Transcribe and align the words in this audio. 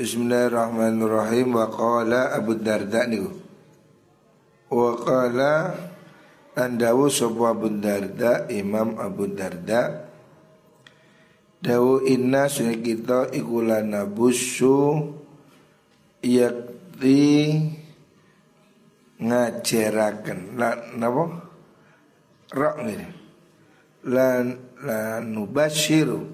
Bismillahirrahmanirrahim. 0.00 1.60
Wa 1.60 1.68
qala 1.68 2.32
Abu 2.32 2.56
Darda 2.56 3.04
niku. 3.04 3.36
Wa 4.72 4.96
qala 4.96 5.76
andawu 6.56 7.12
sapa 7.12 7.52
Abu 7.52 7.68
Darda 7.68 8.48
Imam 8.48 8.96
Abu 8.96 9.28
Darda. 9.28 10.08
Dawu 11.60 12.00
inna 12.08 12.48
sunni 12.48 12.80
kita 12.80 13.28
ikulana 13.28 14.08
busu 14.08 15.04
yakti 16.24 17.60
ngajaraken 19.20 20.56
la 20.56 20.80
napa? 20.96 21.24
Rok 22.56 22.76
ngene. 22.88 23.06
Lan 24.08 24.44
la 24.80 25.20
nubashiru 25.20 26.24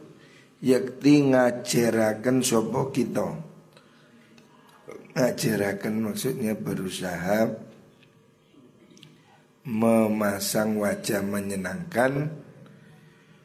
yakti 0.63 1.35
ngajaraken 1.35 2.47
sapa 2.47 2.95
kita 2.95 3.46
ngajaraken 5.17 6.05
maksudnya 6.05 6.53
berusaha 6.53 7.49
memasang 9.65 10.77
wajah 10.77 11.25
menyenangkan 11.25 12.29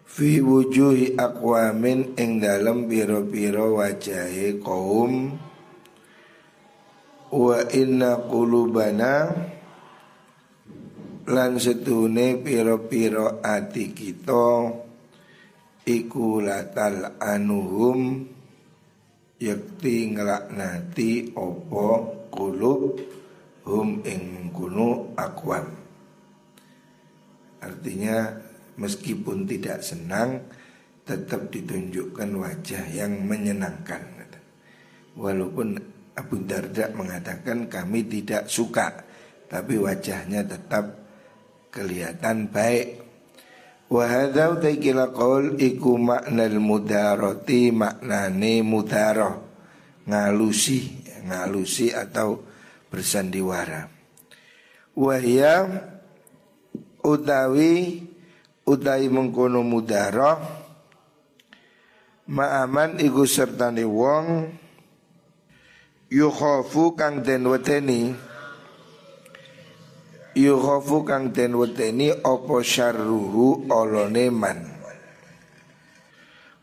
fi 0.03 0.43
wujuhi 0.43 1.15
akwamin 1.15 2.13
ing 2.19 2.43
dalam 2.43 2.91
biro-biro 2.91 3.79
wajahe 3.79 4.59
kaum. 4.59 5.39
Wa 7.31 7.63
inna 7.71 8.19
qulubana 8.27 9.31
lan 11.31 11.51
setune 11.55 12.35
piro-piro 12.43 13.39
ati 13.39 13.95
kita 13.95 14.75
iku 15.87 16.43
latal 16.43 17.15
anuhum 17.23 18.27
yakti 19.41 20.13
ngelaknati 20.13 21.33
opo 21.33 22.13
kulub 22.29 23.01
hum 23.65 24.05
ing 24.05 24.53
kunu 24.53 25.17
akwam 25.17 25.65
artinya 27.57 28.37
meskipun 28.77 29.49
tidak 29.49 29.81
senang 29.81 30.45
tetap 31.05 31.49
ditunjukkan 31.51 32.29
wajah 32.39 32.83
yang 32.93 33.25
menyenangkan. 33.25 34.23
Walaupun 35.11 35.75
Abu 36.15 36.35
Darda 36.47 36.87
mengatakan 36.95 37.67
kami 37.67 38.07
tidak 38.07 38.47
suka 38.47 39.03
tapi 39.51 39.75
wajahnya 39.75 40.47
tetap 40.47 41.03
kelihatan 41.67 42.47
baik 42.47 43.00
Wa 43.91 44.07
hadza 44.07 44.55
taikila 44.55 45.11
qaul 45.11 45.59
iku 45.59 45.99
maknal 45.99 46.63
mudarati 46.63 47.75
maknane 47.75 48.63
mudaroh 48.63 49.35
ngalusi 50.07 50.79
ngalusi 51.27 51.91
atau 51.91 52.39
bersandiwara. 52.87 53.91
Wahya 54.95 55.67
utawi 57.03 57.99
utawi 58.63 59.07
mengkono 59.11 59.59
mudaroh 59.59 60.39
ma'aman 62.31 62.95
iku 63.03 63.27
sertane 63.27 63.83
wong 63.83 64.55
yukhafu 66.07 66.95
kang 66.95 67.27
den 67.27 67.43
weteni 67.43 68.15
Yukhafu 70.31 71.03
kang 71.03 71.35
den 71.35 71.59
weteni 71.59 72.11
opo 72.23 72.63
syarruhu 72.63 73.67
olone 73.67 74.25
man. 74.31 74.59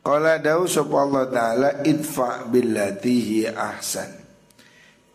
Qala 0.00 0.40
dawu 0.40 0.64
sapa 0.64 0.96
Allah 1.04 1.24
taala 1.28 1.70
idfa 1.84 2.48
billati 2.48 3.44
ahsan. 3.44 4.18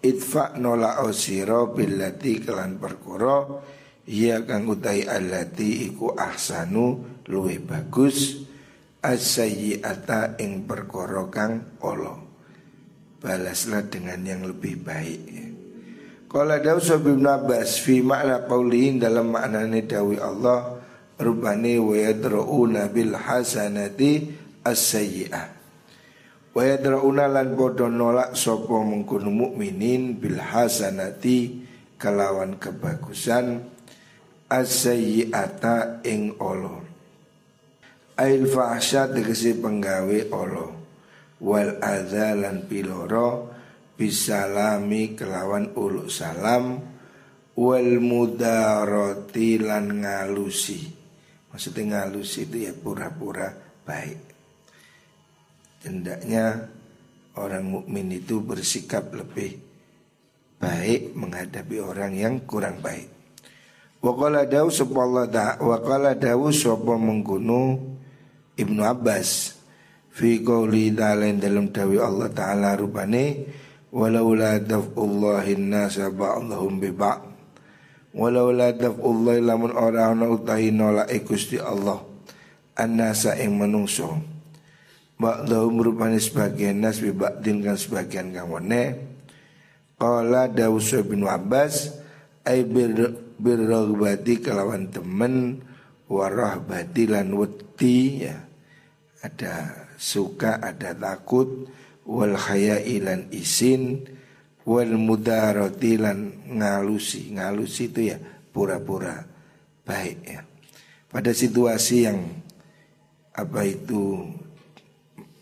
Idfa 0.03 0.59
nola 0.59 0.99
osiro 1.07 1.71
billati 1.71 2.43
kelan 2.43 2.75
perkara 2.75 3.47
Ia 4.03 4.43
kang 4.43 4.67
utai 4.67 5.07
allati 5.07 5.87
iku 5.87 6.11
ahsanu 6.11 7.23
luwe 7.31 7.55
bagus 7.63 8.43
As-sayyi'ata 8.99 10.35
ing 10.43 10.67
perkara 10.67 11.23
kang 11.31 11.79
Allah 11.79 12.19
Balaslah 13.23 13.87
dengan 13.87 14.19
yang 14.27 14.43
lebih 14.43 14.83
baik 14.83 15.42
Qala 16.33 16.57
dawu 16.57 16.81
Ibnu 16.81 17.29
Abbas 17.29 17.77
fi 17.77 18.01
makna 18.01 18.41
qaulihin 18.49 18.97
dalam 18.97 19.37
maknane 19.37 19.85
dawi 19.85 20.17
Allah 20.17 20.81
rubani 21.21 21.77
wa 21.77 21.93
yadrauna 21.93 22.89
bil 22.89 23.13
hasanati 23.13 24.33
as-sayyi'ah. 24.65 25.45
Wa 26.57 26.61
yadrauna 26.65 27.29
lan 27.29 27.53
bodo 27.53 27.85
nolak 27.85 28.33
sapa 28.33 28.81
mengkono 28.81 29.29
mukminin 29.29 30.17
bil 30.17 30.41
hasanati 30.41 31.69
kelawan 32.01 32.57
kebagusan 32.57 33.69
as-sayyi'ata 34.49 36.01
ing 36.01 36.33
Allah. 36.41 36.81
Ail 38.17 38.49
fahsya 38.49 39.05
tegesi 39.05 39.53
penggawe 39.53 40.17
Allah 40.33 40.73
wal 41.45 41.77
adzalan 41.77 42.65
piloro 42.65 43.52
bisalami 43.93 45.13
kelawan 45.13 45.73
uluk 45.77 46.09
salam 46.09 46.81
wal 47.53 47.91
mudaroti 48.01 49.61
lan 49.61 50.01
ngalusi. 50.01 50.81
Maksudnya 51.53 52.01
ngalusi 52.01 52.49
itu 52.49 52.65
ya 52.65 52.73
pura-pura 52.73 53.53
baik. 53.85 54.19
Hendaknya 55.85 56.65
orang 57.37 57.65
mukmin 57.69 58.09
itu 58.09 58.41
bersikap 58.41 59.13
lebih 59.13 59.61
baik 60.57 61.13
menghadapi 61.13 61.77
orang 61.77 62.13
yang 62.17 62.35
kurang 62.49 62.81
baik. 62.81 63.11
Waqala 64.03 64.49
dawu 64.49 64.67
sapa 64.67 65.27
da 65.31 65.55
waqala 65.61 66.17
dawu 66.17 66.51
sapa 66.51 66.97
menggunu 66.97 67.79
Ibnu 68.57 68.81
Abbas. 68.83 69.59
Fi 70.13 70.45
qouli 70.45 70.93
dalam 70.93 71.41
dalam 71.41 71.73
dawi 71.73 71.97
Allah 71.97 72.29
taala 72.29 72.77
rupane 72.77 73.25
walaula 73.93 74.57
daf'ullahi 74.57 75.53
nasa 75.61 76.09
ba'dahum 76.09 76.81
bi 76.81 76.89
ba'd. 76.89 77.21
Walaula 78.13 78.73
daf'ullahi 78.73 79.41
lamun 79.41 79.73
ora 79.73 80.09
ana 80.09 80.29
utahi 80.29 80.73
nolak 80.73 81.13
Gusti 81.25 81.61
Allah 81.61 82.01
annasa 82.77 83.37
ing 83.37 83.57
manungso 83.57 84.33
ba'dahum 85.17 85.81
rupane 85.81 86.17
sebagian 86.17 86.81
nas 86.81 86.97
bi 87.01 87.13
kan 87.61 87.77
sebagian 87.77 88.33
kamane 88.33 88.97
qala 89.97 90.49
Dawus 90.49 90.93
bin 91.05 91.25
Abbas 91.25 91.93
ay 92.43 92.65
bir 92.65 93.61
kelawan 94.41 94.89
temen 94.89 95.63
warahbati 96.09 97.07
lan 97.07 97.31
ya 97.79 98.35
ada 99.23 99.87
suka 99.95 100.59
ada 100.59 100.91
takut 100.91 101.71
wal 102.07 102.35
ilan 102.35 103.31
isin 103.31 104.03
wal 104.67 104.93
mudarati 104.95 105.99
lan 105.99 106.47
ngalusi. 106.47 107.35
Ngalusi 107.35 107.91
itu 107.91 108.11
ya 108.13 108.17
pura-pura 108.51 109.23
baik 109.83 110.19
ya. 110.27 110.41
Pada 111.11 111.31
situasi 111.31 112.09
yang 112.09 112.19
apa 113.33 113.65
itu 113.65 114.23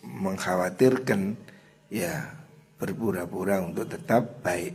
mengkhawatirkan 0.04 1.34
ya 1.88 2.36
berpura-pura 2.76 3.62
untuk 3.62 3.88
tetap 3.88 4.42
baik. 4.42 4.74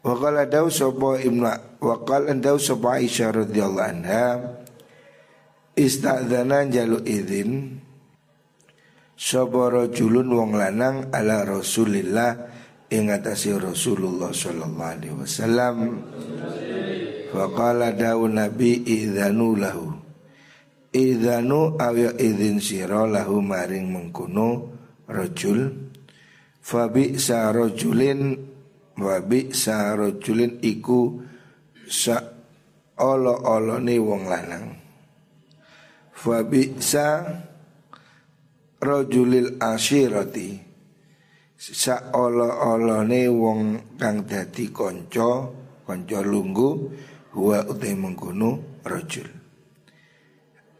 Wakala 0.00 0.48
daw 0.48 0.64
sopo 0.72 1.12
ibnu 1.12 1.44
wakal 1.76 2.24
daw 2.40 2.56
sopo 2.56 2.88
Aisyah 2.88 3.44
radhiyallahu 3.44 3.84
anha 3.84 4.56
istadzana 5.76 6.64
jalu 6.72 7.04
izin 7.04 7.79
Sapa 9.20 9.68
julun 9.92 10.32
wong 10.32 10.56
lanang 10.56 11.12
ala 11.12 11.44
Rasulillah 11.44 12.40
ing 12.88 13.12
atase 13.12 13.52
Rasulullah 13.52 14.32
sallallahu 14.32 14.80
alaihi 14.96 15.12
wasallam. 15.12 15.76
Faqala 17.28 17.92
dawu 17.92 18.32
Nabi 18.32 18.80
idzanu 18.80 19.60
lahu. 19.60 19.92
Idzanu 20.96 21.76
aw 21.76 22.16
idzin 22.16 22.64
sira 22.64 23.04
lahu 23.04 23.44
maring 23.44 23.92
mengkono 23.92 24.72
rajul. 25.04 25.68
Fabi 26.64 27.20
sa 27.20 27.52
rajulin 27.52 28.40
bi 29.28 29.40
sa 29.52 30.00
iku 30.64 31.00
sa 31.84 32.16
olo-olone 32.96 33.96
wong 34.00 34.24
lanang. 34.24 34.66
Fabi 36.16 36.80
sa 36.80 37.20
rajulil 38.80 39.60
asyirati 39.60 40.56
saolo-olone 41.60 43.22
wong 43.28 43.60
kang 44.00 44.24
dadi 44.24 44.72
kanca 44.72 45.52
kanca 45.84 46.18
lunggu 46.24 46.88
huwa 47.36 47.68
utai 47.68 47.92
mengkono 47.92 48.80
rajul 48.82 49.28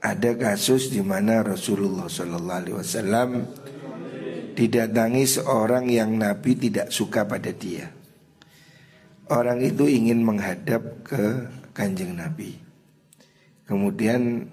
ada 0.01 0.33
kasus 0.33 0.89
di 0.89 1.05
mana 1.05 1.45
Rasulullah 1.45 2.09
Shallallahu 2.09 2.61
Alaihi 2.65 2.77
Wasallam 2.81 3.29
didatangi 4.57 5.25
seorang 5.29 5.93
yang 5.93 6.17
Nabi 6.17 6.57
tidak 6.57 6.89
suka 6.89 7.29
pada 7.29 7.53
dia. 7.53 7.93
Orang 9.29 9.61
itu 9.61 9.87
ingin 9.87 10.25
menghadap 10.25 11.05
ke 11.05 11.53
kanjeng 11.77 12.17
Nabi. 12.17 12.59
Kemudian 13.69 14.49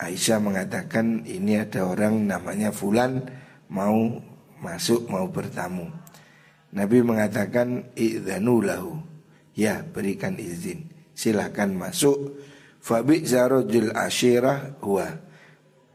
Aisyah 0.00 0.40
mengatakan 0.40 1.28
ini 1.28 1.60
ada 1.60 1.84
orang 1.84 2.24
namanya 2.24 2.72
Fulan 2.72 3.20
mau 3.68 4.16
masuk 4.64 5.12
mau 5.12 5.28
bertamu. 5.28 5.92
Nabi 6.72 7.04
mengatakan 7.04 7.92
idzanu 7.92 8.64
lahu. 8.64 8.96
Ya, 9.52 9.84
berikan 9.84 10.40
izin. 10.40 10.88
Silahkan 11.12 11.68
masuk. 11.76 12.40
Fabi 12.80 13.28
zarojul 13.28 13.92
ashirah 13.92 14.80
huwa. 14.80 15.20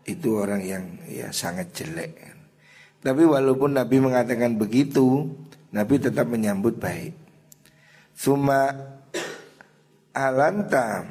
Itu 0.06 0.38
orang 0.38 0.62
yang 0.62 0.86
ya 1.10 1.34
sangat 1.34 1.74
jelek. 1.74 2.14
Tapi 3.02 3.26
walaupun 3.26 3.74
Nabi 3.74 3.98
mengatakan 3.98 4.54
begitu, 4.62 5.34
Nabi 5.74 5.98
tetap 5.98 6.30
menyambut 6.30 6.78
baik. 6.78 7.18
Suma 8.14 8.70
alanta 10.14 11.10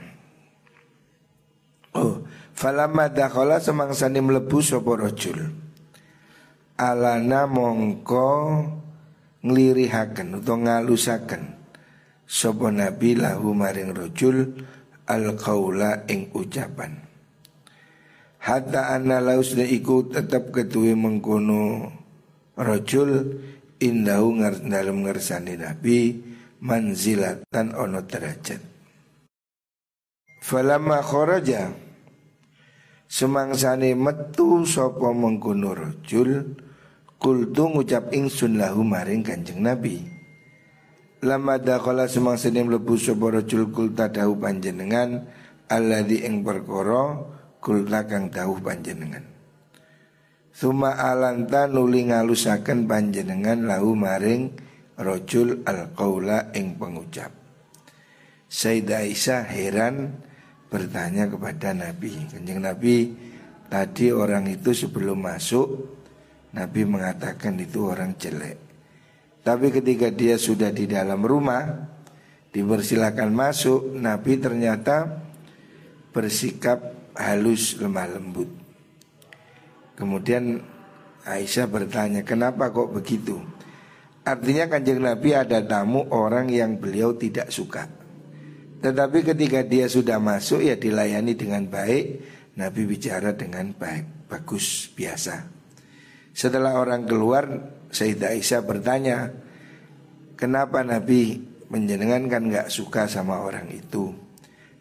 falamma 2.65 3.13
dakhala 3.13 3.61
semangsane 3.61 4.25
mlebu 4.25 4.65
sapa 4.65 4.97
rajul. 4.97 5.53
Alana 6.81 7.45
mongko 7.45 8.25
nglirihaken 9.45 10.41
utawa 10.41 10.81
ngalusaken 10.81 11.61
sapa 12.25 12.73
nabi 12.73 13.21
lahu 13.21 13.53
maring 13.53 13.93
rajul 13.93 14.57
al 15.05 15.37
qaula 15.37 16.09
ing 16.09 16.33
ucapan 16.33 17.05
hatta 18.41 18.97
anna 18.97 19.21
lausna 19.21 19.69
iku 19.69 20.09
tetap 20.09 20.49
ketuwe 20.49 20.97
mengkono 20.97 21.93
rojul 22.57 23.41
indahu 23.77 24.41
ngar 24.41 24.65
dalam 24.65 25.05
ngersani 25.05 25.61
nabi 25.61 26.25
manzilatan 26.65 27.77
ono 27.77 28.01
derajat 28.05 28.61
falamma 30.41 31.05
kharaja 31.05 31.69
semangsane 33.09 33.93
metu 33.95 34.65
sapa 34.69 35.13
mengkono 35.15 35.77
rojul 35.77 36.57
kultu 37.21 37.65
ngucap 37.73 38.13
ingsun 38.13 38.61
lahu 38.61 38.85
maring 38.85 39.25
kanjeng 39.25 39.65
nabi. 39.65 40.05
Lama 41.25 41.57
dakhala 41.57 42.05
semangsane 42.05 42.61
mlebu 42.61 43.01
sapa 43.01 43.41
rajul 43.41 43.73
kulta 43.73 44.13
dahu 44.13 44.37
panjenengan 44.37 45.25
alladzi 45.73 46.21
ing 46.29 46.45
perkara 46.45 47.25
kulna 47.65 48.05
kang 48.05 48.29
dawuh 48.29 48.61
panjenengan. 48.61 49.25
Suma 50.55 50.95
alanta 50.95 51.67
nuli 51.67 52.07
ngalusaken 52.13 52.87
panjenengan 52.87 53.67
lahu 53.67 53.97
maring 53.97 54.55
rojul 55.01 55.67
al 55.67 55.91
qaula 55.97 56.55
ing 56.55 56.79
pengucap. 56.79 57.33
Sayyidah 58.47 59.03
Aisyah 59.03 59.43
heran 59.51 60.23
bertanya 60.75 61.31
kepada 61.31 61.71
Nabi 61.71 62.27
Kanjeng 62.27 62.59
Nabi 62.59 63.15
tadi 63.71 64.11
orang 64.11 64.51
itu 64.51 64.75
sebelum 64.75 65.23
masuk 65.23 65.67
Nabi 66.59 66.83
mengatakan 66.83 67.55
itu 67.63 67.87
orang 67.87 68.19
jelek 68.19 68.59
Tapi 69.47 69.71
ketika 69.71 70.11
dia 70.11 70.35
sudah 70.35 70.75
di 70.75 70.91
dalam 70.91 71.23
rumah 71.23 71.95
Dipersilakan 72.55 73.35
masuk 73.35 73.99
Nabi 73.99 74.39
ternyata 74.39 75.11
bersikap 76.15 77.11
halus 77.19 77.75
lemah 77.83 78.07
lembut. 78.15 78.47
Kemudian 79.99 80.63
Aisyah 81.27 81.67
bertanya, 81.67 82.23
kenapa 82.23 82.71
kok 82.71 82.95
begitu? 82.95 83.43
Artinya 84.23 84.71
kanjeng 84.71 85.03
Nabi 85.03 85.35
ada 85.35 85.67
tamu 85.67 86.07
orang 86.15 86.47
yang 86.47 86.79
beliau 86.79 87.19
tidak 87.19 87.51
suka. 87.51 87.91
Tetapi 88.85 89.25
ketika 89.25 89.65
dia 89.65 89.89
sudah 89.89 90.21
masuk 90.21 90.61
ya 90.61 90.77
dilayani 90.77 91.33
dengan 91.33 91.65
baik. 91.65 92.05
Nabi 92.55 92.87
bicara 92.87 93.35
dengan 93.35 93.75
baik, 93.75 94.31
bagus, 94.31 94.87
biasa. 94.95 95.43
Setelah 96.31 96.79
orang 96.79 97.03
keluar, 97.03 97.51
Sayyidah 97.91 98.31
Aisyah 98.31 98.63
bertanya, 98.63 99.35
kenapa 100.39 100.87
Nabi 100.87 101.43
menjenengan 101.67 102.31
kan 102.31 102.47
nggak 102.47 102.71
suka 102.71 103.11
sama 103.11 103.43
orang 103.43 103.67
itu? 103.75 104.15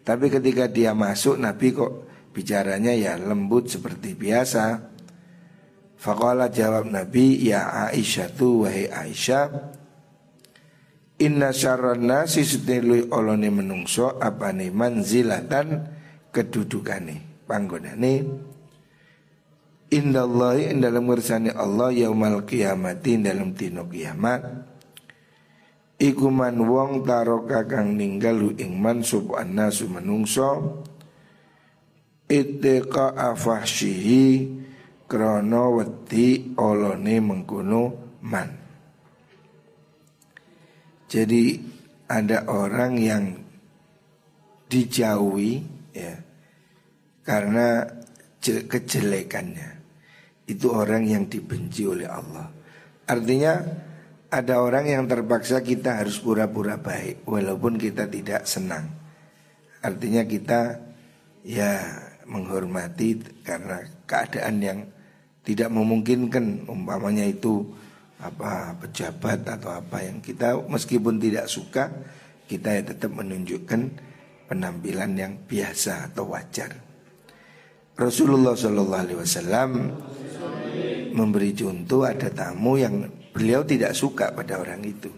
Tapi 0.06 0.30
ketika 0.30 0.70
dia 0.70 0.94
masuk, 0.94 1.34
Nabi 1.34 1.74
kok 1.74 2.06
bicaranya 2.30 2.94
ya 2.94 3.18
lembut 3.18 3.66
seperti 3.66 4.14
biasa. 4.14 4.94
Fakola 5.98 6.46
jawab 6.52 6.86
Nabi, 6.86 7.42
ya 7.42 7.90
Aisyah 7.90 8.28
tu 8.38 8.68
wahai 8.68 8.86
Aisyah, 8.86 9.73
Inna 11.24 11.56
syarran 11.56 12.04
nasi 12.04 12.44
sutnilui 12.44 13.08
olone 13.08 13.48
menungso 13.48 14.20
apa 14.20 14.52
nih 14.52 14.68
manzilatan 14.68 15.88
kedudukane 16.28 17.48
panggonane. 17.48 18.14
Indallahi 19.88 20.68
in 20.68 20.84
dalam 20.84 21.08
ngersani 21.08 21.48
Allah 21.48 21.96
yaumal 21.96 22.44
kiamati 22.44 23.16
dalam 23.16 23.56
tino 23.56 23.88
kiamat. 23.88 24.68
Iku 25.96 26.28
man 26.28 26.60
wong 26.60 27.08
taroka 27.08 27.64
kang 27.64 27.96
ninggalu 27.96 28.60
ing 28.60 28.76
man 28.76 29.00
subuhan 29.00 29.48
nasu 29.48 29.88
menungso. 29.88 30.84
Ittiqa 32.28 33.16
afahsyihi 33.16 34.24
krono 35.08 35.80
wedi 35.80 36.52
olone 36.60 37.16
mengkono 37.16 37.82
man 38.20 38.63
Jadi 41.14 41.62
ada 42.10 42.50
orang 42.50 42.98
yang 42.98 43.38
dijauhi 44.66 45.62
ya 45.94 46.18
karena 47.22 47.86
kejelekannya 48.42 49.78
itu 50.50 50.66
orang 50.74 51.06
yang 51.06 51.30
dibenci 51.30 51.86
oleh 51.86 52.10
Allah. 52.10 52.50
Artinya 53.06 53.62
ada 54.26 54.58
orang 54.58 54.90
yang 54.90 55.06
terpaksa 55.06 55.62
kita 55.62 56.02
harus 56.02 56.18
pura-pura 56.18 56.82
baik 56.82 57.22
walaupun 57.30 57.78
kita 57.78 58.10
tidak 58.10 58.50
senang. 58.50 58.90
Artinya 59.86 60.26
kita 60.26 60.82
ya 61.46 61.78
menghormati 62.26 63.22
karena 63.46 63.86
keadaan 64.02 64.56
yang 64.58 64.78
tidak 65.46 65.70
memungkinkan 65.70 66.66
umpamanya 66.66 67.22
itu 67.22 67.62
apa 68.22 68.78
pejabat 68.78 69.42
atau 69.46 69.74
apa 69.74 70.04
yang 70.06 70.22
kita 70.22 70.56
meskipun 70.68 71.18
tidak 71.18 71.50
suka 71.50 71.90
kita 72.46 72.76
ya 72.76 72.82
tetap 72.84 73.10
menunjukkan 73.12 73.80
penampilan 74.46 75.16
yang 75.16 75.32
biasa 75.48 76.12
atau 76.12 76.30
wajar. 76.30 76.76
Rasulullah 77.94 78.58
Shallallahu 78.58 79.02
Alaihi 79.06 79.18
Wasallam 79.18 79.70
memberi 81.14 81.54
contoh 81.54 82.02
ada 82.02 82.26
tamu 82.28 82.74
yang 82.74 83.06
beliau 83.30 83.62
tidak 83.62 83.94
suka 83.94 84.34
pada 84.34 84.58
orang 84.58 84.82
itu. 84.82 85.10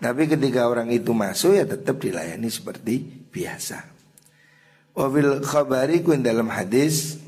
Tapi 0.00 0.24
ketika 0.30 0.64
orang 0.64 0.88
itu 0.88 1.12
masuk 1.12 1.60
ya 1.60 1.68
tetap 1.68 2.00
dilayani 2.00 2.48
seperti 2.48 3.26
biasa. 3.28 3.84
Wabil 4.96 5.44
khabari 5.44 6.02
dalam 6.18 6.48
hadis 6.50 7.20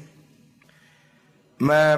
Ma 1.63 1.95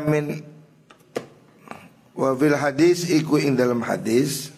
min 2.14 2.22
Wabil 2.22 2.54
hadis 2.54 3.10
iku 3.10 3.42
ing 3.42 3.58
dalam 3.58 3.82
hadis. 3.82 4.54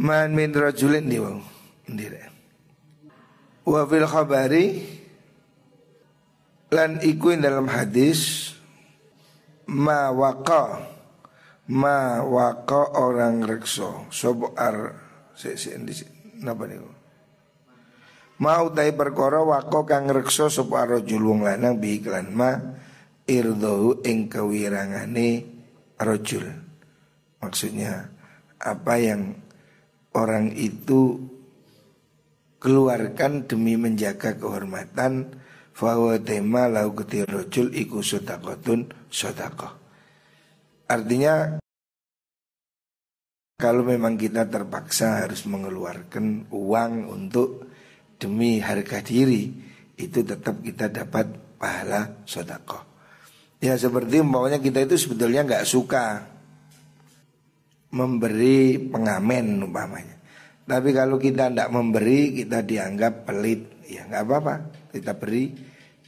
Man 0.00 0.32
min 0.32 0.54
rajulin 0.56 1.04
di 1.12 1.20
wau 1.20 1.44
Wabil 3.68 4.08
khabari 4.08 4.66
Lan 6.72 7.04
iku 7.04 7.36
ing 7.36 7.44
dalam 7.44 7.68
hadis 7.68 8.54
Ma 9.68 10.08
waka 10.08 10.88
Ma 11.68 12.24
waka 12.24 12.96
orang 12.96 13.44
rekso 13.44 14.08
Sobo 14.08 14.56
ar 14.56 14.96
Se 15.36 15.60
se 15.60 15.76
Napa 16.40 16.64
nih 16.64 16.80
Mau 18.40 18.72
tai 18.72 18.96
perkara 18.96 19.44
wako 19.44 19.84
kang 19.84 20.08
reksa 20.08 20.48
sapa 20.48 20.88
rajul 20.88 21.28
wong 21.28 21.44
lanang 21.44 21.76
bi 21.76 22.00
iklan. 22.00 22.32
Ma 22.32 22.56
irdahu 23.30 24.02
ing 24.02 24.26
kewirangane 24.26 25.46
rajul. 25.94 26.50
Maksudnya 27.38 28.10
apa 28.58 28.94
yang 28.98 29.38
orang 30.18 30.50
itu 30.58 31.30
keluarkan 32.60 33.46
demi 33.46 33.78
menjaga 33.78 34.36
kehormatan 34.36 35.40
fawa 35.72 36.20
tema 36.20 36.68
lau 36.68 36.92
rojul 36.92 37.72
iku 37.72 38.02
sodakotun 38.02 38.90
sodakoh. 39.08 39.72
Artinya 40.90 41.62
kalau 43.56 43.86
memang 43.86 44.18
kita 44.18 44.48
terpaksa 44.50 45.24
harus 45.24 45.46
mengeluarkan 45.46 46.50
uang 46.52 46.92
untuk 47.08 47.70
demi 48.20 48.60
harga 48.60 49.00
diri 49.00 49.48
itu 49.96 50.20
tetap 50.24 50.60
kita 50.60 50.92
dapat 50.92 51.56
pahala 51.56 52.24
sodakoh. 52.24 52.89
Ya 53.60 53.76
seperti 53.76 54.24
umpamanya 54.24 54.56
kita 54.56 54.80
itu 54.88 54.96
sebetulnya 54.96 55.44
nggak 55.44 55.68
suka 55.68 56.24
memberi 57.92 58.80
pengamen 58.88 59.60
umpamanya. 59.60 60.16
Tapi 60.64 60.96
kalau 60.96 61.20
kita 61.20 61.52
tidak 61.52 61.68
memberi 61.68 62.40
kita 62.40 62.64
dianggap 62.64 63.28
pelit, 63.28 63.84
ya 63.84 64.08
nggak 64.08 64.22
apa-apa. 64.24 64.54
Kita 64.96 65.12
beri 65.12 65.52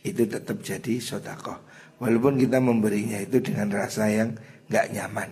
itu 0.01 0.23
tetap 0.25 0.65
jadi 0.65 0.97
sodakoh. 0.97 1.69
Walaupun 2.01 2.41
kita 2.41 2.57
memberinya 2.59 3.21
itu 3.21 3.45
dengan 3.45 3.69
rasa 3.69 4.09
yang 4.09 4.33
nggak 4.73 4.87
nyaman. 4.97 5.31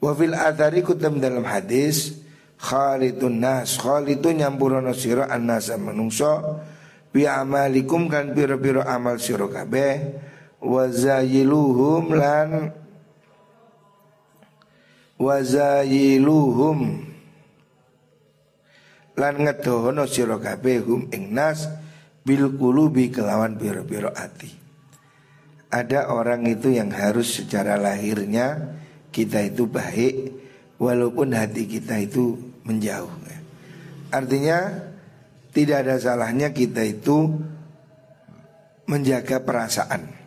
Wafil 0.00 0.32
adari 0.32 0.80
kutem 0.80 1.20
dalam 1.20 1.44
hadis 1.44 2.20
Khalitun 2.56 3.40
nas 3.40 3.80
Khalitu 3.80 4.32
nyampurono 4.32 4.92
siro 4.92 5.24
an 5.24 5.48
nasa 5.48 5.80
menungso 5.80 6.60
Bi 7.08 7.24
amalikum 7.24 8.12
kan 8.12 8.36
piro-piro 8.36 8.84
amal 8.84 9.16
siro 9.16 9.48
kabeh 9.48 9.92
wazayiluhum 10.66 12.04
lan 12.10 12.74
wazayiluhum 15.16 17.06
lan 19.16 19.34
ngedohono 19.40 20.04
sira 20.04 20.36
kabeh 20.36 20.82
hum 20.82 21.08
ing 21.14 21.32
nas 21.32 21.70
bil 22.26 22.52
qulubi 22.58 23.08
kelawan 23.14 23.54
piro-piro 23.56 24.10
ati. 24.10 24.50
Ada 25.70 26.10
orang 26.10 26.46
itu 26.50 26.74
yang 26.74 26.90
harus 26.90 27.38
secara 27.38 27.78
lahirnya 27.78 28.76
kita 29.14 29.46
itu 29.46 29.70
baik 29.70 30.34
walaupun 30.76 31.32
hati 31.32 31.64
kita 31.70 32.02
itu 32.02 32.36
menjauh. 32.66 33.08
Artinya 34.10 34.86
tidak 35.50 35.88
ada 35.88 35.96
salahnya 35.98 36.54
kita 36.54 36.84
itu 36.86 37.42
menjaga 38.86 39.42
perasaan 39.42 40.25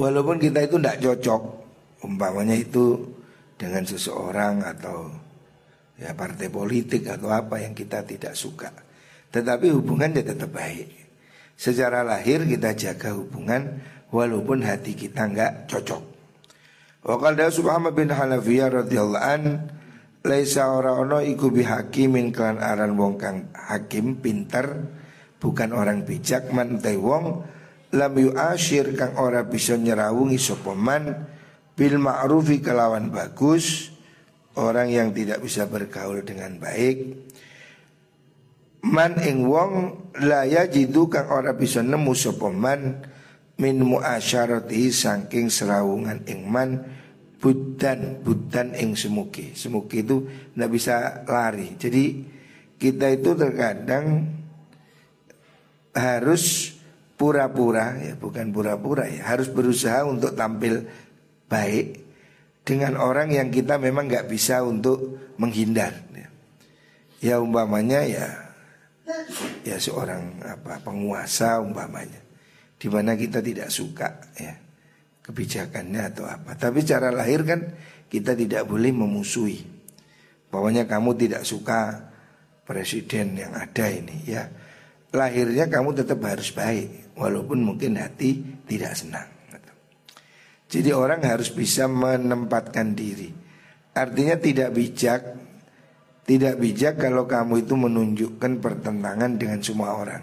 Walaupun 0.00 0.40
kita 0.40 0.64
itu 0.64 0.80
tidak 0.80 0.98
cocok 1.04 1.60
Umpamanya 2.00 2.56
itu 2.56 2.96
dengan 3.60 3.84
seseorang 3.84 4.64
atau 4.64 5.12
ya 6.00 6.16
partai 6.16 6.48
politik 6.48 7.04
atau 7.04 7.28
apa 7.28 7.60
yang 7.60 7.76
kita 7.76 8.00
tidak 8.08 8.32
suka. 8.32 8.72
Tetapi 9.28 9.68
hubungannya 9.68 10.24
tetap 10.24 10.48
baik. 10.48 10.88
Secara 11.60 12.00
lahir 12.00 12.48
kita 12.48 12.72
jaga 12.72 13.12
hubungan 13.12 13.84
walaupun 14.08 14.64
hati 14.64 14.96
kita 14.96 15.28
nggak 15.28 15.68
cocok. 15.68 16.02
Wakal 17.04 17.36
da 17.36 17.52
Subhama 17.52 17.92
bin 17.92 18.08
Hanafiyah 18.08 18.84
radhiyallahu 18.84 19.24
an 19.24 19.42
Laisa 20.20 20.68
ora 20.68 21.00
ono 21.00 21.24
iku 21.24 21.48
bihakimin 21.48 22.28
kelan 22.28 22.60
aran 22.60 22.92
wong 22.92 23.16
kang 23.16 23.48
hakim 23.56 24.20
pinter 24.20 24.84
bukan 25.40 25.72
orang 25.72 26.04
bijak 26.04 26.52
man 26.52 26.76
wong 26.76 27.40
lam 27.90 28.14
yu'ashir 28.14 28.94
kang 28.94 29.18
ora 29.18 29.42
bisa 29.42 29.74
nyerawungi 29.74 30.38
sapa 30.38 30.74
man 30.74 31.26
bil 31.74 31.98
ma'rufi 31.98 32.62
kelawan 32.62 33.10
bagus 33.10 33.90
orang 34.58 34.90
yang 34.90 35.08
tidak 35.10 35.42
bisa 35.42 35.66
bergaul 35.66 36.22
dengan 36.22 36.58
baik. 36.58 36.98
Man 38.80 39.20
ing 39.20 39.44
wong 39.44 39.72
la 40.24 40.48
yajidu 40.48 41.10
kang 41.10 41.28
ora 41.28 41.52
bisa 41.52 41.84
nemu 41.84 42.12
sapa 42.16 42.48
man 42.48 43.04
min 43.60 43.76
muasyarati 43.84 44.88
saking 44.88 45.52
serawungan 45.52 46.24
ing 46.24 46.48
man 46.48 46.80
budan 47.40 48.20
budan 48.20 48.76
ing 48.76 48.96
semuki 48.96 49.52
semuki 49.56 50.04
itu 50.04 50.24
ndak 50.56 50.70
bisa 50.72 51.24
lari. 51.28 51.76
Jadi 51.76 52.04
kita 52.80 53.12
itu 53.12 53.36
terkadang 53.36 54.24
harus 55.92 56.69
pura-pura 57.20 58.00
ya 58.00 58.16
bukan 58.16 58.48
pura-pura 58.48 59.04
ya. 59.04 59.28
Harus 59.28 59.52
berusaha 59.52 60.08
untuk 60.08 60.32
tampil 60.32 60.88
baik 61.52 62.00
dengan 62.64 62.96
orang 62.96 63.28
yang 63.28 63.52
kita 63.52 63.76
memang 63.76 64.08
nggak 64.08 64.24
bisa 64.24 64.64
untuk 64.64 65.20
menghindar 65.36 65.92
ya. 66.16 66.28
ya 67.20 67.34
umpamanya 67.44 68.00
ya 68.08 68.26
ya 69.66 69.76
seorang 69.76 70.40
apa 70.40 70.80
penguasa 70.80 71.60
umpamanya 71.60 72.22
di 72.80 72.88
mana 72.88 73.12
kita 73.18 73.44
tidak 73.44 73.68
suka 73.68 74.32
ya 74.40 74.56
kebijakannya 75.20 76.00
atau 76.16 76.24
apa. 76.24 76.56
Tapi 76.56 76.80
cara 76.88 77.12
lahir 77.12 77.44
kan 77.44 77.60
kita 78.08 78.32
tidak 78.32 78.64
boleh 78.64 78.96
memusuhi. 78.96 79.60
Pokoknya 80.48 80.88
kamu 80.88 81.14
tidak 81.20 81.42
suka 81.44 82.10
presiden 82.64 83.36
yang 83.36 83.52
ada 83.52 83.86
ini 83.92 84.24
ya 84.24 84.48
lahirnya 85.10 85.66
kamu 85.66 85.94
tetap 85.98 86.22
harus 86.22 86.54
baik 86.54 87.14
walaupun 87.18 87.62
mungkin 87.66 87.98
hati 87.98 88.62
tidak 88.66 88.94
senang. 88.94 89.28
Jadi 90.70 90.94
orang 90.94 91.26
harus 91.26 91.50
bisa 91.50 91.90
menempatkan 91.90 92.94
diri. 92.94 93.26
Artinya 93.90 94.38
tidak 94.38 94.70
bijak, 94.70 95.22
tidak 96.22 96.54
bijak 96.62 96.94
kalau 96.94 97.26
kamu 97.26 97.66
itu 97.66 97.74
menunjukkan 97.74 98.62
pertentangan 98.62 99.34
dengan 99.34 99.58
semua 99.58 99.98
orang. 99.98 100.22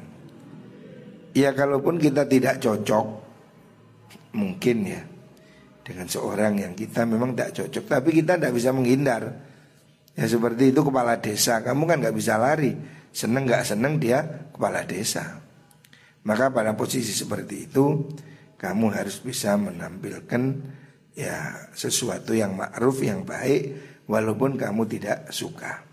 Ya 1.35 1.51
kalaupun 1.51 1.99
kita 1.99 2.23
tidak 2.31 2.63
cocok, 2.63 3.05
mungkin 4.39 4.77
ya 4.87 5.03
dengan 5.83 6.07
seorang 6.07 6.63
yang 6.63 6.73
kita 6.79 7.03
memang 7.03 7.35
tidak 7.35 7.51
cocok, 7.59 7.83
tapi 7.83 8.09
kita 8.15 8.39
tidak 8.39 8.55
bisa 8.55 8.71
menghindar. 8.71 9.23
Ya 10.15 10.25
seperti 10.31 10.71
itu 10.71 10.79
kepala 10.79 11.19
desa, 11.19 11.59
kamu 11.59 11.83
kan 11.91 11.97
nggak 12.07 12.15
bisa 12.15 12.39
lari 12.39 12.71
seneng 13.11 13.47
nggak 13.47 13.63
seneng 13.63 13.99
dia 13.99 14.49
kepala 14.53 14.83
desa. 14.83 15.41
Maka 16.27 16.51
pada 16.51 16.75
posisi 16.75 17.15
seperti 17.15 17.71
itu 17.71 18.03
kamu 18.59 18.91
harus 18.91 19.21
bisa 19.23 19.55
menampilkan 19.55 20.59
ya 21.15 21.69
sesuatu 21.71 22.33
yang 22.35 22.57
ma'ruf 22.57 22.99
yang 23.05 23.23
baik 23.23 23.73
walaupun 24.09 24.59
kamu 24.59 24.85
tidak 24.89 25.29
suka. 25.31 25.85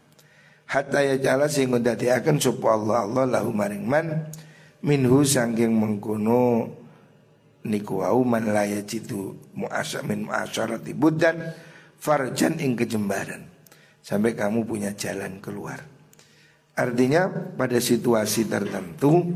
Hatta 0.64 1.04
ya 1.04 1.20
jala 1.20 1.46
sehingga 1.46 1.78
dati 1.78 2.08
akan 2.08 2.40
sapa 2.40 2.72
Allah 2.72 3.04
Allah 3.04 3.24
lahu 3.38 3.52
maring 3.52 3.84
man 3.84 4.32
minhu 4.80 5.22
sangking 5.22 5.70
mengkuno 5.70 6.72
niku 7.68 8.00
wau 8.00 8.24
man 8.24 8.48
la 8.48 8.64
yajidu 8.64 9.52
mu'asya 9.56 10.04
min 10.08 10.28
mu'asyarati 10.28 10.92
budan 10.96 11.52
farjan 12.00 12.60
ing 12.60 12.76
kejembaran 12.76 13.44
sampai 14.00 14.36
kamu 14.36 14.64
punya 14.68 14.92
jalan 14.96 15.40
keluar. 15.40 15.93
Artinya 16.74 17.30
pada 17.54 17.78
situasi 17.78 18.50
tertentu 18.50 19.30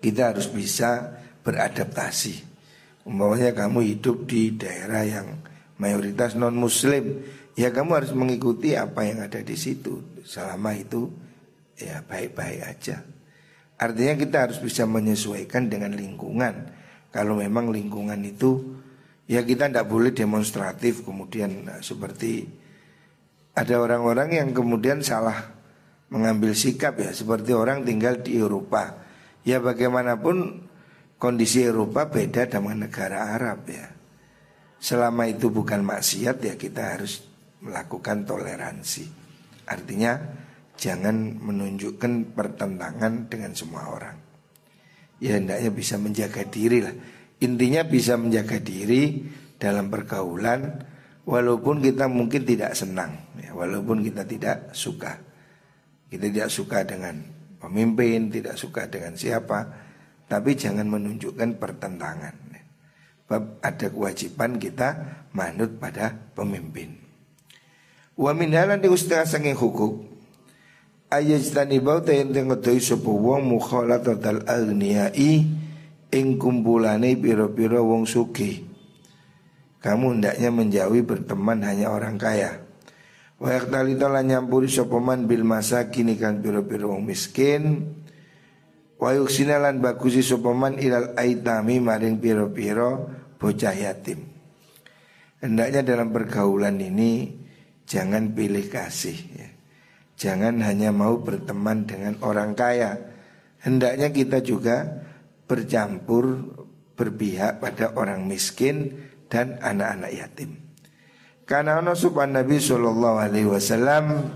kita 0.00 0.32
harus 0.32 0.48
bisa 0.48 1.20
beradaptasi. 1.44 2.48
Umpamanya 3.04 3.52
kamu 3.52 3.84
hidup 3.96 4.24
di 4.24 4.56
daerah 4.56 5.04
yang 5.04 5.28
mayoritas 5.76 6.32
non 6.36 6.56
muslim, 6.56 7.20
ya 7.56 7.68
kamu 7.68 7.90
harus 7.92 8.12
mengikuti 8.16 8.72
apa 8.72 9.04
yang 9.04 9.20
ada 9.20 9.44
di 9.44 9.56
situ. 9.56 10.24
Selama 10.24 10.72
itu 10.72 11.12
ya 11.76 12.00
baik-baik 12.08 12.60
aja. 12.64 13.04
Artinya 13.80 14.14
kita 14.16 14.36
harus 14.48 14.58
bisa 14.60 14.84
menyesuaikan 14.84 15.68
dengan 15.68 15.96
lingkungan. 15.96 16.72
Kalau 17.12 17.40
memang 17.40 17.72
lingkungan 17.72 18.20
itu 18.24 18.80
ya 19.28 19.44
kita 19.44 19.68
tidak 19.68 19.88
boleh 19.88 20.12
demonstratif 20.12 21.04
kemudian 21.04 21.68
nah, 21.68 21.80
seperti 21.80 22.44
ada 23.60 23.76
orang-orang 23.76 24.40
yang 24.40 24.48
kemudian 24.56 25.04
salah 25.04 25.36
mengambil 26.08 26.56
sikap 26.56 26.96
ya 26.96 27.12
seperti 27.12 27.52
orang 27.52 27.84
tinggal 27.84 28.16
di 28.24 28.40
Eropa. 28.40 28.96
Ya 29.44 29.60
bagaimanapun 29.60 30.64
kondisi 31.20 31.68
Eropa 31.68 32.08
beda 32.08 32.48
dengan 32.48 32.88
negara 32.88 33.36
Arab 33.36 33.68
ya. 33.68 33.92
Selama 34.80 35.28
itu 35.28 35.52
bukan 35.52 35.84
maksiat 35.84 36.40
ya 36.40 36.54
kita 36.56 36.96
harus 36.96 37.20
melakukan 37.60 38.24
toleransi. 38.24 39.04
Artinya 39.68 40.16
jangan 40.80 41.36
menunjukkan 41.36 42.32
pertentangan 42.32 43.28
dengan 43.28 43.52
semua 43.52 43.92
orang. 43.92 44.16
Ya 45.20 45.36
hendaknya 45.36 45.68
bisa 45.68 46.00
menjaga 46.00 46.48
diri 46.48 46.80
lah. 46.80 46.96
Intinya 47.44 47.84
bisa 47.84 48.16
menjaga 48.16 48.56
diri 48.56 49.20
dalam 49.60 49.92
pergaulan 49.92 50.80
walaupun 51.30 51.78
kita 51.78 52.10
mungkin 52.10 52.42
tidak 52.42 52.74
senang, 52.74 53.14
ya, 53.38 53.54
walaupun 53.54 54.02
kita 54.02 54.26
tidak 54.26 54.74
suka. 54.74 55.14
Kita 56.10 56.26
tidak 56.26 56.50
suka 56.50 56.82
dengan 56.82 57.22
pemimpin, 57.62 58.34
tidak 58.34 58.58
suka 58.58 58.90
dengan 58.90 59.14
siapa, 59.14 59.70
tapi 60.26 60.58
jangan 60.58 60.90
menunjukkan 60.90 61.54
pertentangan. 61.62 62.34
Bab 63.30 63.62
ada 63.62 63.86
kewajiban 63.86 64.58
kita 64.58 65.22
manut 65.30 65.78
pada 65.78 66.10
pemimpin. 66.34 66.98
Wa 68.18 68.34
min 68.34 68.50
halan 68.50 68.82
di 68.82 68.90
ustaz 68.90 69.30
sanging 69.30 69.54
hukuk 69.54 70.10
ayajtani 71.10 71.82
bau 71.82 72.00
ta 72.00 72.14
yen 72.14 72.30
ngedohi 72.30 72.78
sapa 72.78 73.10
wong 73.10 73.58
mukhalatatal 73.58 74.46
aghniyai 74.46 75.46
ing 76.10 76.26
kumpulane 76.38 77.18
pira-pira 77.18 77.82
wong 77.82 78.06
sugih. 78.06 78.69
Kamu 79.80 80.20
hendaknya 80.20 80.52
menjauhi 80.52 81.00
berteman 81.00 81.64
hanya 81.64 81.88
orang 81.88 82.20
kaya. 82.20 82.60
Wa 83.40 83.56
yaktalita 83.56 84.12
lan 84.12 84.28
nyampuri 84.28 84.68
sapa 84.68 85.00
man 85.00 85.24
bil 85.24 85.48
masakin 85.48 86.12
kan 86.20 86.44
pira-pira 86.44 86.84
wong 86.84 87.08
miskin 87.08 87.88
Wa 89.00 89.16
yuksinalan 89.16 89.80
bagusi 89.80 90.20
sopaman 90.20 90.76
ilal 90.76 91.16
aitami 91.16 91.80
maring 91.80 92.20
piro-piro 92.20 93.08
bocah 93.40 93.72
yatim. 93.72 94.28
Hendaknya 95.40 95.80
dalam 95.80 96.12
pergaulan 96.12 96.76
ini 96.76 97.32
jangan 97.88 98.36
pilih 98.36 98.68
kasih 98.68 99.18
ya. 99.40 99.48
Jangan 100.20 100.60
hanya 100.60 100.92
mau 100.92 101.16
berteman 101.16 101.88
dengan 101.88 102.20
orang 102.20 102.52
kaya. 102.52 103.00
Hendaknya 103.64 104.12
kita 104.12 104.44
juga 104.44 104.84
bercampur 105.48 106.52
berpihak 106.92 107.56
pada 107.56 107.96
orang 107.96 108.28
miskin 108.28 109.00
dan 109.30 109.56
anak-anak 109.62 110.10
yatim. 110.12 110.58
Karena 111.46 111.78
ana 111.78 111.94
subhan 111.94 112.34
Nabi 112.34 112.58
sallallahu 112.58 113.16
alaihi 113.22 113.48
wasallam 113.48 114.34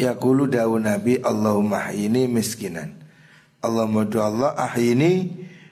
Yaqulu 0.00 0.48
dawu 0.48 0.80
Nabi 0.80 1.20
Allahumma 1.20 1.92
ahyini 1.92 2.24
miskinan. 2.24 2.96
Allahumma 3.60 4.08
do 4.08 4.16
Allah 4.24 4.56
ahyini 4.56 5.28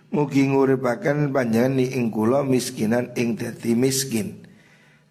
Mugi 0.09 0.49
nguripakan 0.49 1.37
panjangan 1.37 1.77
ni 1.77 1.93
ing 1.93 2.09
kula 2.09 2.41
miskinan 2.41 3.13
ing 3.13 3.37
dadi 3.37 3.77
miskin. 3.77 4.41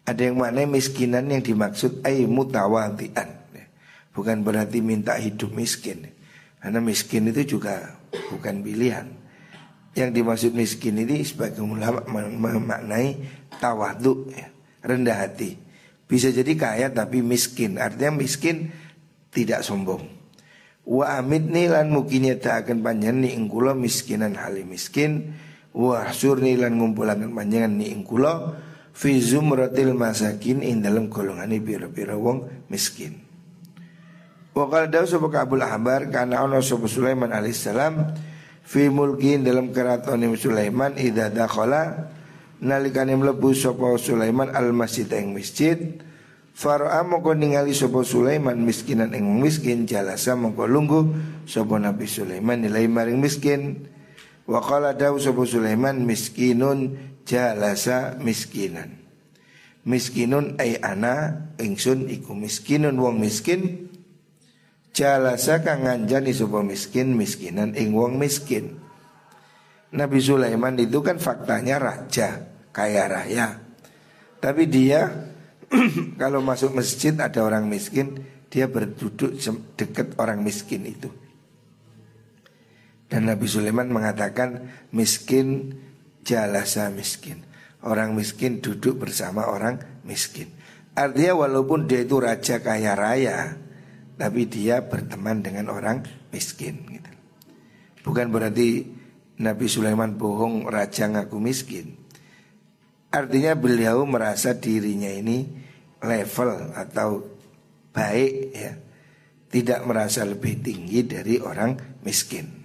Ada 0.09 0.33
yang 0.33 0.41
mana 0.41 0.65
miskinan 0.65 1.29
yang 1.29 1.45
dimaksud 1.45 2.01
ay 2.01 2.25
mutawadian 2.25 3.45
Bukan 4.17 4.41
berarti 4.41 4.81
minta 4.81 5.13
hidup 5.21 5.53
miskin. 5.53 6.09
Karena 6.57 6.81
miskin 6.81 7.29
itu 7.29 7.57
juga 7.57 8.01
bukan 8.33 8.65
pilihan 8.65 9.05
Yang 9.97 10.09
dimaksud 10.13 10.51
miskin 10.53 11.01
ini 11.01 11.25
sebagai 11.25 11.65
ulama 11.65 12.05
memaknai 12.05 13.17
tawadu 13.57 14.29
ya, 14.29 14.45
rendah 14.85 15.25
hati 15.25 15.57
Bisa 16.05 16.29
jadi 16.29 16.53
kaya 16.53 16.93
tapi 16.93 17.25
miskin 17.25 17.81
Artinya 17.81 18.21
miskin 18.21 18.69
tidak 19.33 19.65
sombong. 19.65 20.05
Wa 20.87 21.19
amit 21.19 21.51
nilan 21.51 21.91
mungkin 21.91 22.31
akan 22.31 22.79
panjang 22.79 23.19
ni 23.19 23.35
ingkulo 23.35 23.75
miskinan 23.75 24.39
hali 24.39 24.63
miskin. 24.63 25.35
Wa 25.75 26.09
sur 26.15 26.39
nilan 26.39 26.79
ngumpulakan 26.79 27.35
panjangan 27.35 27.75
ni 27.75 27.91
ingkulo 27.91 28.55
fi 28.95 29.19
zumratil 29.19 29.93
masakin 29.93 30.63
ing 30.63 30.81
dalam 30.81 31.11
golongan 31.11 31.51
ini 31.51 31.59
bira-bira 31.59 32.15
wong 32.15 32.65
miskin. 32.71 33.19
Wa 34.55 34.65
qala 34.71 34.89
dawu 34.89 35.05
sapa 35.05 35.27
Abul 35.37 35.61
Ahbar 35.61 36.09
kana 36.09 36.41
ana 36.41 36.63
Sulaiman 36.63 37.29
alaihissalam 37.29 37.93
fi 38.67 38.91
mulkin 38.91 39.47
dalam 39.47 39.71
keraton 39.71 40.27
Sulaiman 40.35 40.99
idza 40.99 41.31
dakhala 41.31 42.11
nalikane 42.59 43.15
mlebu 43.15 43.55
sapa 43.55 43.95
Sulaiman 43.95 44.51
al 44.51 44.75
masjid 44.75 45.07
ing 45.15 45.31
masjid 45.31 46.03
Fara'a 46.57 47.05
mongko 47.05 47.37
ningali 47.37 47.69
sapa 47.69 48.01
Sulaiman 48.01 48.57
miskinan 48.57 49.13
ing 49.13 49.29
miskin 49.45 49.85
jalasa 49.85 50.33
mongko 50.33 50.65
lungguh 50.65 51.05
sapa 51.45 51.77
Nabi 51.77 52.09
Sulaiman 52.09 52.65
nilai 52.65 52.89
maring 52.89 53.21
miskin. 53.21 53.85
Wa 54.49 54.65
qala 54.65 54.97
dawu 54.97 55.21
sapa 55.21 55.45
Sulaiman 55.45 56.01
miskinun 56.09 56.97
jalasa 57.29 58.17
miskinan. 58.17 58.89
Miskinun 59.85 60.57
ay 60.57 60.81
ana 60.81 61.45
ingsun 61.61 62.09
iku 62.09 62.33
miskinun 62.33 62.97
wong 62.97 63.21
miskin 63.21 63.86
jalasa 64.97 65.61
kang 65.61 65.85
nganjani 65.85 66.33
sapa 66.33 66.65
miskin 66.65 67.13
miskinan 67.13 67.77
ing 67.77 67.93
wong 67.93 68.17
miskin. 68.17 68.81
Nabi 69.93 70.17
Sulaiman 70.17 70.73
itu 70.81 71.05
kan 71.05 71.21
faktanya 71.21 71.77
raja, 71.77 72.49
kaya 72.73 73.05
raya. 73.05 73.61
Tapi 74.41 74.65
dia 74.65 75.05
kalau 76.21 76.41
masuk 76.41 76.73
masjid 76.73 77.13
ada 77.13 77.45
orang 77.45 77.69
miskin, 77.69 78.25
dia 78.49 78.65
berduduk 78.65 79.37
dekat 79.77 80.17
orang 80.17 80.41
miskin 80.41 80.89
itu. 80.89 81.13
Dan 83.07 83.29
Nabi 83.29 83.45
Sulaiman 83.47 83.87
mengatakan 83.87 84.67
miskin 84.91 85.77
jalasa 86.25 86.89
miskin. 86.91 87.45
Orang 87.85 88.17
miskin 88.17 88.59
duduk 88.59 88.99
bersama 88.99 89.47
orang 89.47 89.79
miskin. 90.03 90.51
Artinya 90.97 91.47
walaupun 91.47 91.87
dia 91.87 92.03
itu 92.03 92.19
raja 92.19 92.59
kaya 92.59 92.97
raya, 92.97 93.66
tapi 94.17 94.49
dia 94.49 94.81
berteman 94.83 95.45
dengan 95.45 95.69
orang 95.69 96.03
miskin. 96.33 96.81
Gitu. 96.89 97.11
Bukan 98.03 98.33
berarti 98.33 98.89
Nabi 99.37 99.65
Sulaiman 99.69 100.17
bohong 100.17 100.65
raja 100.65 101.05
ngaku 101.05 101.37
miskin. 101.37 101.93
Artinya 103.13 103.55
beliau 103.55 104.03
merasa 104.03 104.57
dirinya 104.57 105.07
ini 105.07 105.45
level 106.03 106.75
atau 106.75 107.23
baik 107.93 108.33
ya 108.51 108.73
tidak 109.47 109.79
merasa 109.87 110.27
lebih 110.27 110.59
tinggi 110.59 111.07
dari 111.07 111.39
orang 111.39 112.01
miskin. 112.03 112.57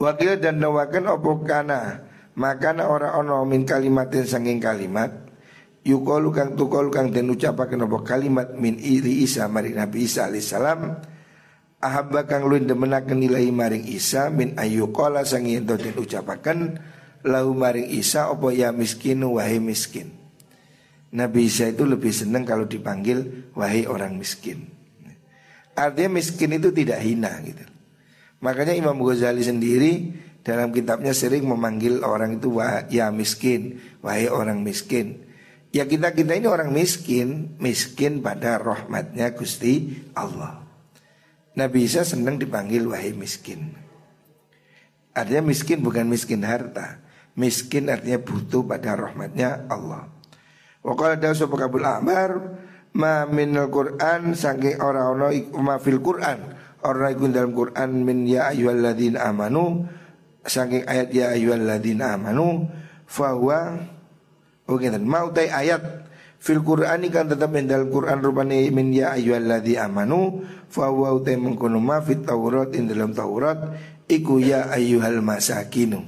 Wakil 0.00 0.40
dan 0.40 0.64
nawakan 0.64 1.12
opo 1.12 1.44
kana 1.44 2.00
makana 2.32 2.88
ora 2.88 3.20
ono 3.20 3.44
min 3.44 3.68
kalimatin 3.68 4.24
sanging 4.24 4.56
kalimat 4.56 5.12
yukolu 5.86 6.30
kang 6.34 6.56
tukol 6.56 6.92
kang 6.92 7.08
den 7.12 7.32
ucapaken 7.32 7.88
opo 7.88 8.04
kalimat 8.04 8.52
min 8.56 8.76
iri 8.76 9.24
Isa 9.24 9.48
mari 9.48 9.72
Nabi 9.72 10.04
Isa 10.04 10.28
alaihissalam 10.28 10.80
ahabba 11.80 12.28
kang 12.28 12.44
luwih 12.44 12.64
demenaken 12.64 13.16
nilai 13.16 13.48
maring 13.48 13.88
Isa 13.88 14.28
min 14.28 14.56
ayyuqala 14.60 15.24
sanging 15.24 15.64
ento 15.64 15.80
den 15.80 15.96
ucapaken 15.96 16.76
lahu 17.24 17.56
maring 17.56 17.88
Isa 17.88 18.28
opo 18.28 18.52
ya 18.52 18.72
miskinu 18.72 19.40
wahai 19.40 19.60
miskin. 19.60 20.12
Nabi 21.10 21.50
Isa 21.50 21.66
itu 21.66 21.82
lebih 21.82 22.14
senang 22.14 22.46
kalau 22.46 22.70
dipanggil 22.70 23.50
wahai 23.58 23.88
orang 23.88 24.14
miskin. 24.14 24.70
Artinya 25.74 26.20
miskin 26.20 26.54
itu 26.54 26.70
tidak 26.70 27.02
hina 27.02 27.34
gitu. 27.42 27.66
Makanya 28.40 28.76
Imam 28.76 28.96
Ghazali 29.00 29.42
sendiri 29.42 30.12
dalam 30.40 30.70
kitabnya 30.70 31.12
sering 31.12 31.44
memanggil 31.44 32.00
orang 32.06 32.38
itu 32.38 32.56
wah 32.60 32.86
ya 32.88 33.10
miskin, 33.10 33.80
wahai 34.00 34.30
orang 34.30 34.62
miskin. 34.62 35.29
Ya 35.70 35.86
kita 35.86 36.10
kita 36.10 36.34
ini 36.34 36.50
orang 36.50 36.74
miskin, 36.74 37.54
miskin 37.62 38.26
pada 38.26 38.58
rahmatnya 38.58 39.30
Gusti 39.38 40.02
Allah. 40.18 40.66
Nabi 41.54 41.86
Isa 41.86 42.02
senang 42.02 42.42
dipanggil 42.42 42.90
wahai 42.90 43.14
miskin. 43.14 43.78
Artinya 45.14 45.46
miskin 45.46 45.78
bukan 45.82 46.10
miskin 46.10 46.42
harta, 46.42 46.98
miskin 47.38 47.86
artinya 47.86 48.18
butuh 48.18 48.66
pada 48.66 48.98
rahmatnya 48.98 49.70
Allah. 49.70 50.10
Wa 50.82 50.94
qala 50.98 51.14
dawu 51.14 51.38
sapa 51.38 51.54
Kabul 51.54 51.86
Ahmar 51.86 52.58
ma 52.96 53.28
minal 53.30 53.70
Qur'an 53.70 54.34
saking 54.34 54.82
ora 54.82 55.06
ono 55.14 55.30
ma 55.62 55.78
fil 55.78 56.02
Qur'an 56.02 56.50
ora 56.82 57.14
iku 57.14 57.30
dalam 57.30 57.54
Qur'an 57.54 57.94
min 57.94 58.26
ya 58.26 58.50
ayyuhalladzina 58.50 59.22
amanu 59.22 59.86
saking 60.42 60.88
ayat 60.88 61.14
ya 61.14 61.30
ayyuhalladzina 61.36 62.16
amanu 62.16 62.66
fa 63.06 63.36
mau 65.02 65.32
tai 65.34 65.48
ayat 65.48 66.06
fil 66.38 66.62
Qur'ani 66.62 67.10
kan 67.10 67.26
tetap 67.26 67.50
dalam 67.56 67.88
Qur'an 67.88 68.22
rupane 68.22 68.70
min 68.70 68.94
ya 68.94 69.16
ayyuhalladzi 69.16 69.80
amanu 69.80 70.44
fa 70.70 70.92
huwa 70.92 71.16
utai 71.16 71.40
mengkono 71.40 71.80
ma 71.82 72.04
fit 72.04 72.22
Taurat 72.22 72.76
in 72.76 72.86
dalam 72.86 73.10
Taurat 73.16 73.74
iku 74.06 74.38
ya 74.38 74.70
ayyuhal 74.70 75.24
masakinu 75.24 76.04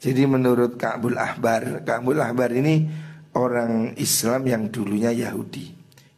jadi 0.00 0.24
menurut 0.24 0.80
Ka'bul 0.80 1.16
Ahbar 1.16 1.84
Ka'bul 1.84 2.20
Ahbar 2.20 2.52
ini 2.56 2.88
orang 3.34 3.94
Islam 3.98 4.46
yang 4.46 4.62
dulunya 4.72 5.14
Yahudi. 5.14 5.70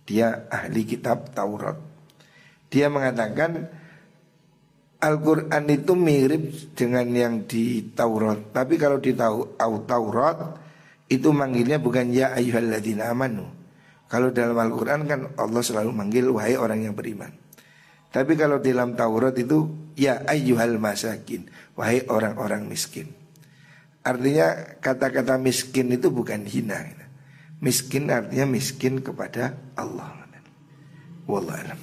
Dia 0.09 0.49
ahli 0.49 0.83
kitab 0.85 1.33
Taurat. 1.33 1.77
Dia 2.73 2.89
mengatakan 2.89 3.69
Al-Quran 5.03 5.65
itu 5.67 5.93
mirip 5.99 6.75
dengan 6.79 7.07
yang 7.11 7.35
di 7.45 7.93
Taurat. 7.93 8.55
Tapi 8.55 8.75
kalau 8.79 9.03
di 9.03 9.13
Taurat 9.19 10.39
itu 11.13 11.29
manggilnya 11.29 11.77
bukan 11.77 12.09
ya 12.09 12.33
ayyuhalladzina 12.33 13.13
amanu. 13.13 13.45
Kalau 14.09 14.33
dalam 14.33 14.57
Al-Quran 14.57 15.05
kan 15.05 15.21
Allah 15.37 15.61
selalu 15.61 15.93
manggil 15.93 16.25
wahai 16.33 16.57
orang 16.57 16.89
yang 16.89 16.97
beriman. 16.97 17.33
Tapi 18.13 18.37
kalau 18.37 18.61
dalam 18.61 18.93
Taurat 18.93 19.33
itu 19.37 19.93
ya 19.97 20.21
ayyuhal 20.29 20.77
masakin, 20.77 21.49
wahai 21.77 22.05
orang-orang 22.09 22.69
miskin. 22.69 23.09
Artinya 24.05 24.77
kata-kata 24.85 25.41
miskin 25.41 25.93
itu 25.97 26.13
bukan 26.13 26.45
hina. 26.45 26.93
Miskin 27.63 28.11
artinya 28.13 28.45
miskin 28.53 29.01
kepada 29.01 29.57
Allah. 29.79 30.23
Wallah 31.25 31.79